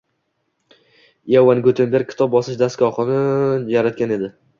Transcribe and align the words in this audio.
Iogan 1.33 1.61
Gutenberg 1.67 2.09
kitob 2.13 2.31
bosib 2.37 2.55
chiqarish 2.55 2.61
dastgohini 2.63 3.69
yaratgan 3.75 4.15
edi. 4.17 4.33